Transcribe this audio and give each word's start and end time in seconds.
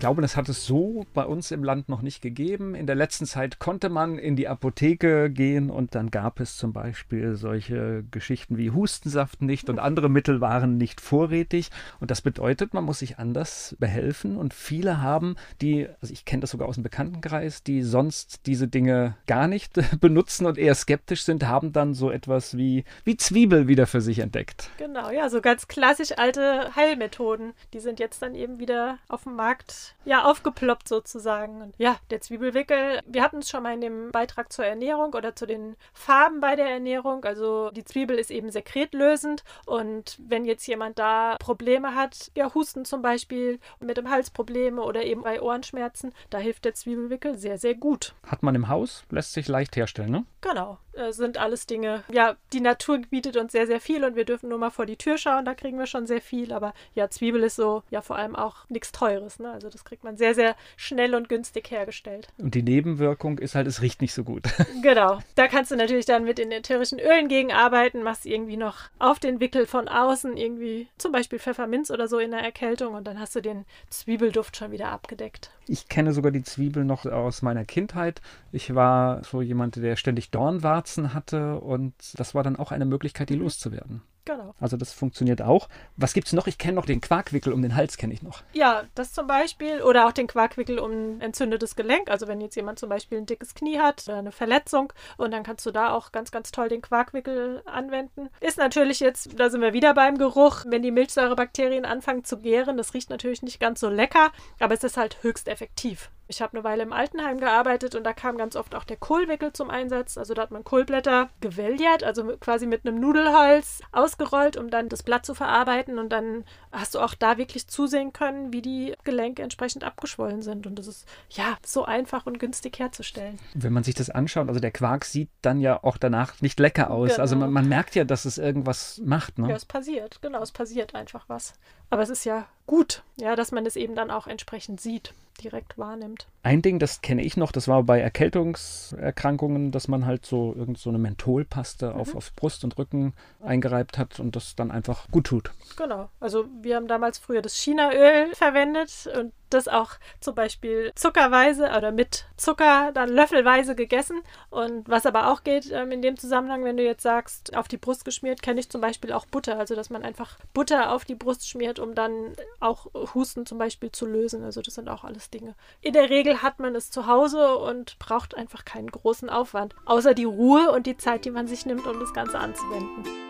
glaube, 0.00 0.22
das 0.22 0.36
hat 0.36 0.48
es 0.48 0.66
so 0.66 1.06
bei 1.14 1.24
uns 1.24 1.52
im 1.52 1.62
Land 1.62 1.88
noch 1.88 2.02
nicht 2.02 2.22
gegeben. 2.22 2.74
In 2.74 2.86
der 2.86 2.96
letzten 2.96 3.26
Zeit 3.26 3.60
konnte 3.60 3.88
man 3.88 4.18
in 4.18 4.34
die 4.34 4.48
Apotheke 4.48 5.30
gehen 5.30 5.70
und 5.70 5.94
dann 5.94 6.10
gab 6.10 6.40
es 6.40 6.56
zum 6.56 6.72
Beispiel 6.72 7.36
solche 7.36 8.02
Geschichten 8.10 8.58
wie 8.58 8.72
Hustensaft 8.72 9.42
nicht 9.42 9.70
und 9.70 9.78
andere 9.78 10.08
Mittel 10.08 10.40
waren 10.40 10.76
nicht 10.76 11.00
vorrätig. 11.00 11.70
Und 12.00 12.10
das 12.10 12.22
bedeutet, 12.22 12.74
man 12.74 12.84
muss 12.84 12.98
sich 12.98 13.18
anders 13.18 13.76
behelfen. 13.78 14.36
Und 14.36 14.54
viele 14.54 15.00
haben, 15.00 15.36
die, 15.60 15.86
also 16.00 16.12
ich 16.12 16.24
kenne 16.24 16.40
das 16.40 16.50
sogar 16.50 16.68
aus 16.68 16.76
dem 16.76 16.82
Bekanntenkreis, 16.82 17.62
die 17.62 17.82
sonst 17.82 18.46
diese 18.46 18.66
Dinge 18.66 19.16
gar 19.26 19.46
nicht 19.46 19.78
benutzen 20.00 20.46
und 20.46 20.58
eher 20.58 20.74
skeptisch 20.74 21.24
sind, 21.24 21.46
haben 21.46 21.72
dann 21.72 21.94
so 21.94 22.10
etwas 22.10 22.56
wie, 22.56 22.84
wie 23.04 23.16
Zwiebel 23.16 23.68
wieder 23.68 23.86
für 23.86 24.00
sich 24.00 24.18
entdeckt. 24.18 24.70
Genau, 24.78 25.10
ja, 25.10 25.28
so 25.28 25.42
ganz 25.42 25.68
klassisch 25.68 26.16
alte 26.16 26.74
Heilmethoden. 26.74 27.52
Die 27.74 27.80
sind 27.80 28.00
jetzt 28.00 28.22
dann 28.22 28.34
eben 28.34 28.58
wieder 28.58 28.98
auf 29.08 29.24
dem 29.24 29.36
Markt 29.36 29.89
ja, 30.04 30.24
aufgeploppt 30.24 30.88
sozusagen. 30.88 31.62
Und 31.62 31.74
ja, 31.78 31.96
der 32.10 32.20
Zwiebelwickel, 32.20 33.00
wir 33.06 33.22
hatten 33.22 33.38
es 33.38 33.48
schon 33.48 33.62
mal 33.62 33.74
in 33.74 33.80
dem 33.80 34.10
Beitrag 34.10 34.52
zur 34.52 34.64
Ernährung 34.64 35.14
oder 35.14 35.34
zu 35.36 35.46
den 35.46 35.76
Farben 35.92 36.40
bei 36.40 36.56
der 36.56 36.68
Ernährung. 36.68 37.24
Also 37.24 37.70
die 37.70 37.84
Zwiebel 37.84 38.18
ist 38.18 38.30
eben 38.30 38.50
sekretlösend 38.50 39.44
und 39.66 40.18
wenn 40.20 40.44
jetzt 40.44 40.66
jemand 40.66 40.98
da 40.98 41.36
Probleme 41.38 41.94
hat, 41.94 42.30
ja, 42.36 42.52
Husten 42.54 42.84
zum 42.84 43.02
Beispiel, 43.02 43.58
mit 43.80 43.96
dem 43.96 44.10
Halsprobleme 44.10 44.82
oder 44.82 45.04
eben 45.04 45.22
bei 45.22 45.40
Ohrenschmerzen, 45.40 46.12
da 46.30 46.38
hilft 46.38 46.64
der 46.64 46.74
Zwiebelwickel 46.74 47.36
sehr, 47.36 47.58
sehr 47.58 47.74
gut. 47.74 48.14
Hat 48.26 48.42
man 48.42 48.54
im 48.54 48.68
Haus, 48.68 49.04
lässt 49.10 49.32
sich 49.32 49.48
leicht 49.48 49.76
herstellen, 49.76 50.10
ne? 50.10 50.24
Genau, 50.40 50.78
äh, 50.92 51.12
sind 51.12 51.38
alles 51.38 51.66
Dinge. 51.66 52.02
Ja, 52.10 52.36
die 52.52 52.60
Natur 52.60 52.98
bietet 53.10 53.36
uns 53.36 53.52
sehr, 53.52 53.66
sehr 53.66 53.80
viel 53.80 54.04
und 54.04 54.16
wir 54.16 54.24
dürfen 54.24 54.48
nur 54.48 54.58
mal 54.58 54.70
vor 54.70 54.86
die 54.86 54.96
Tür 54.96 55.18
schauen, 55.18 55.44
da 55.44 55.54
kriegen 55.54 55.78
wir 55.78 55.86
schon 55.86 56.06
sehr 56.06 56.20
viel. 56.20 56.52
Aber 56.52 56.72
ja, 56.94 57.08
Zwiebel 57.10 57.42
ist 57.42 57.56
so, 57.56 57.82
ja, 57.90 58.02
vor 58.02 58.16
allem 58.16 58.36
auch 58.36 58.68
nichts 58.68 58.92
Teures, 58.92 59.38
ne? 59.38 59.50
Also 59.50 59.68
das 59.68 59.79
das 59.80 59.84
kriegt 59.86 60.04
man 60.04 60.18
sehr, 60.18 60.34
sehr 60.34 60.56
schnell 60.76 61.14
und 61.14 61.30
günstig 61.30 61.70
hergestellt. 61.70 62.28
Und 62.36 62.54
die 62.54 62.62
Nebenwirkung 62.62 63.38
ist 63.38 63.54
halt, 63.54 63.66
es 63.66 63.80
riecht 63.80 64.02
nicht 64.02 64.12
so 64.12 64.24
gut. 64.24 64.42
genau. 64.82 65.20
Da 65.36 65.48
kannst 65.48 65.70
du 65.70 65.76
natürlich 65.76 66.04
dann 66.04 66.24
mit 66.24 66.36
den 66.36 66.52
ätherischen 66.52 66.98
Ölen 66.98 67.28
gegen 67.28 67.50
arbeiten, 67.50 68.02
machst 68.02 68.26
irgendwie 68.26 68.58
noch 68.58 68.90
auf 68.98 69.18
den 69.18 69.40
Wickel 69.40 69.66
von 69.66 69.88
außen 69.88 70.36
irgendwie 70.36 70.88
zum 70.98 71.12
Beispiel 71.12 71.38
Pfefferminz 71.38 71.90
oder 71.90 72.08
so 72.08 72.18
in 72.18 72.30
der 72.30 72.40
Erkältung 72.40 72.94
und 72.94 73.06
dann 73.06 73.18
hast 73.18 73.34
du 73.34 73.40
den 73.40 73.64
Zwiebelduft 73.88 74.56
schon 74.56 74.70
wieder 74.70 74.88
abgedeckt. 74.88 75.50
Ich 75.66 75.88
kenne 75.88 76.12
sogar 76.12 76.30
die 76.30 76.42
Zwiebel 76.42 76.84
noch 76.84 77.06
aus 77.06 77.40
meiner 77.40 77.64
Kindheit. 77.64 78.20
Ich 78.52 78.74
war 78.74 79.24
so 79.24 79.40
jemand, 79.40 79.76
der 79.76 79.96
ständig 79.96 80.30
Dornwarzen 80.30 81.14
hatte 81.14 81.58
und 81.58 81.94
das 82.14 82.34
war 82.34 82.42
dann 82.42 82.56
auch 82.56 82.70
eine 82.70 82.84
Möglichkeit, 82.84 83.30
die 83.30 83.36
mhm. 83.36 83.42
loszuwerden. 83.42 84.02
Genau. 84.30 84.54
Also 84.60 84.76
das 84.76 84.92
funktioniert 84.92 85.42
auch. 85.42 85.68
Was 85.96 86.12
gibt 86.12 86.28
es 86.28 86.32
noch? 86.32 86.46
Ich 86.46 86.56
kenne 86.56 86.74
noch 86.74 86.86
den 86.86 87.00
Quarkwickel 87.00 87.52
um 87.52 87.62
den 87.62 87.74
Hals, 87.74 87.96
kenne 87.96 88.12
ich 88.12 88.22
noch. 88.22 88.42
Ja, 88.52 88.84
das 88.94 89.12
zum 89.12 89.26
Beispiel. 89.26 89.82
Oder 89.82 90.06
auch 90.06 90.12
den 90.12 90.28
Quarkwickel 90.28 90.78
um 90.78 90.90
ein 90.92 91.20
entzündetes 91.20 91.74
Gelenk. 91.74 92.08
Also 92.08 92.28
wenn 92.28 92.40
jetzt 92.40 92.54
jemand 92.54 92.78
zum 92.78 92.90
Beispiel 92.90 93.18
ein 93.18 93.26
dickes 93.26 93.54
Knie 93.54 93.80
hat 93.80 94.04
oder 94.06 94.18
eine 94.18 94.30
Verletzung 94.30 94.92
und 95.16 95.32
dann 95.32 95.42
kannst 95.42 95.66
du 95.66 95.72
da 95.72 95.92
auch 95.92 96.12
ganz, 96.12 96.30
ganz 96.30 96.52
toll 96.52 96.68
den 96.68 96.80
Quarkwickel 96.80 97.62
anwenden. 97.66 98.28
Ist 98.40 98.56
natürlich 98.56 99.00
jetzt, 99.00 99.38
da 99.38 99.50
sind 99.50 99.62
wir 99.62 99.72
wieder 99.72 99.94
beim 99.94 100.16
Geruch, 100.16 100.64
wenn 100.64 100.82
die 100.82 100.92
Milchsäurebakterien 100.92 101.84
anfangen 101.84 102.22
zu 102.22 102.38
gären, 102.38 102.76
das 102.76 102.94
riecht 102.94 103.10
natürlich 103.10 103.42
nicht 103.42 103.58
ganz 103.58 103.80
so 103.80 103.88
lecker, 103.88 104.30
aber 104.60 104.74
es 104.74 104.84
ist 104.84 104.96
halt 104.96 105.24
höchst 105.24 105.48
effektiv. 105.48 106.10
Ich 106.30 106.40
habe 106.40 106.56
eine 106.56 106.62
Weile 106.62 106.84
im 106.84 106.92
Altenheim 106.92 107.40
gearbeitet 107.40 107.96
und 107.96 108.04
da 108.04 108.12
kam 108.12 108.38
ganz 108.38 108.54
oft 108.54 108.76
auch 108.76 108.84
der 108.84 108.96
Kohlwickel 108.96 109.52
zum 109.52 109.68
Einsatz. 109.68 110.16
Also 110.16 110.32
da 110.32 110.42
hat 110.42 110.52
man 110.52 110.62
Kohlblätter 110.62 111.28
gewelliert, 111.40 112.04
also 112.04 112.36
quasi 112.38 112.66
mit 112.66 112.86
einem 112.86 113.00
Nudelholz 113.00 113.80
ausgerollt, 113.90 114.56
um 114.56 114.70
dann 114.70 114.88
das 114.88 115.02
Blatt 115.02 115.26
zu 115.26 115.34
verarbeiten. 115.34 115.98
Und 115.98 116.10
dann 116.10 116.44
hast 116.70 116.94
du 116.94 117.00
auch 117.00 117.14
da 117.14 117.36
wirklich 117.36 117.66
zusehen 117.66 118.12
können, 118.12 118.52
wie 118.52 118.62
die 118.62 118.94
Gelenke 119.02 119.42
entsprechend 119.42 119.82
abgeschwollen 119.82 120.40
sind. 120.42 120.68
Und 120.68 120.78
das 120.78 120.86
ist 120.86 121.04
ja 121.30 121.58
so 121.66 121.84
einfach 121.84 122.26
und 122.26 122.38
günstig 122.38 122.78
herzustellen. 122.78 123.40
Wenn 123.54 123.72
man 123.72 123.82
sich 123.82 123.96
das 123.96 124.08
anschaut, 124.08 124.46
also 124.46 124.60
der 124.60 124.70
Quark 124.70 125.06
sieht 125.06 125.30
dann 125.42 125.60
ja 125.60 125.82
auch 125.82 125.96
danach 125.96 126.40
nicht 126.40 126.60
lecker 126.60 126.92
aus. 126.92 127.10
Genau. 127.10 127.22
Also 127.22 127.34
man, 127.34 127.52
man, 127.52 127.68
merkt 127.68 127.96
ja, 127.96 128.04
dass 128.04 128.24
es 128.24 128.38
irgendwas 128.38 129.00
macht. 129.04 129.40
Ne? 129.40 129.48
Ja, 129.48 129.56
es 129.56 129.64
passiert, 129.64 130.22
genau, 130.22 130.42
es 130.42 130.52
passiert 130.52 130.94
einfach 130.94 131.24
was. 131.26 131.54
Aber 131.90 132.02
es 132.02 132.08
ist 132.08 132.24
ja 132.24 132.46
gut, 132.70 133.02
ja, 133.16 133.34
dass 133.34 133.50
man 133.50 133.66
es 133.66 133.74
eben 133.74 133.96
dann 133.96 134.12
auch 134.12 134.28
entsprechend 134.28 134.80
sieht 134.80 135.12
direkt 135.42 135.76
wahrnimmt. 135.76 136.28
Ein 136.44 136.62
Ding, 136.62 136.78
das 136.78 137.00
kenne 137.00 137.22
ich 137.24 137.36
noch, 137.36 137.50
das 137.50 137.66
war 137.66 137.82
bei 137.82 137.98
Erkältungserkrankungen, 137.98 139.72
dass 139.72 139.88
man 139.88 140.06
halt 140.06 140.24
so 140.24 140.54
irgend 140.56 140.78
so 140.78 140.88
eine 140.88 141.00
Mentholpaste 141.00 141.90
mhm. 141.90 142.00
auf, 142.00 142.14
auf 142.14 142.32
Brust 142.36 142.62
und 142.62 142.78
Rücken 142.78 143.12
eingereibt 143.40 143.98
hat 143.98 144.20
und 144.20 144.36
das 144.36 144.54
dann 144.54 144.70
einfach 144.70 145.08
gut 145.10 145.26
tut. 145.26 145.50
Genau. 145.76 146.10
Also 146.20 146.44
wir 146.62 146.76
haben 146.76 146.86
damals 146.86 147.18
früher 147.18 147.42
das 147.42 147.56
Chinaöl 147.56 148.32
verwendet 148.34 149.10
und 149.18 149.32
das 149.50 149.68
auch 149.68 149.92
zum 150.20 150.34
Beispiel 150.34 150.92
zuckerweise 150.94 151.70
oder 151.76 151.92
mit 151.92 152.26
Zucker 152.36 152.92
dann 152.92 153.08
löffelweise 153.08 153.74
gegessen. 153.74 154.22
Und 154.50 154.88
was 154.88 155.06
aber 155.06 155.30
auch 155.30 155.44
geht 155.44 155.70
ähm, 155.70 155.92
in 155.92 156.02
dem 156.02 156.16
Zusammenhang, 156.16 156.64
wenn 156.64 156.76
du 156.76 156.84
jetzt 156.84 157.02
sagst, 157.02 157.56
auf 157.56 157.68
die 157.68 157.76
Brust 157.76 158.04
geschmiert, 158.04 158.42
kenne 158.42 158.60
ich 158.60 158.70
zum 158.70 158.80
Beispiel 158.80 159.12
auch 159.12 159.26
Butter. 159.26 159.58
Also 159.58 159.74
dass 159.74 159.90
man 159.90 160.02
einfach 160.02 160.38
Butter 160.54 160.92
auf 160.92 161.04
die 161.04 161.14
Brust 161.14 161.48
schmiert, 161.48 161.78
um 161.78 161.94
dann 161.94 162.34
auch 162.60 162.86
Husten 163.14 163.46
zum 163.46 163.58
Beispiel 163.58 163.92
zu 163.92 164.06
lösen. 164.06 164.44
Also 164.44 164.62
das 164.62 164.74
sind 164.74 164.88
auch 164.88 165.04
alles 165.04 165.30
Dinge. 165.30 165.54
In 165.80 165.92
der 165.92 166.10
Regel 166.10 166.42
hat 166.42 166.58
man 166.58 166.74
es 166.74 166.90
zu 166.90 167.06
Hause 167.06 167.56
und 167.56 167.98
braucht 167.98 168.36
einfach 168.36 168.64
keinen 168.64 168.90
großen 168.90 169.28
Aufwand, 169.28 169.74
außer 169.84 170.14
die 170.14 170.24
Ruhe 170.24 170.70
und 170.72 170.86
die 170.86 170.96
Zeit, 170.96 171.24
die 171.24 171.30
man 171.30 171.46
sich 171.46 171.66
nimmt, 171.66 171.86
um 171.86 172.00
das 172.00 172.12
Ganze 172.12 172.38
anzuwenden. 172.38 173.29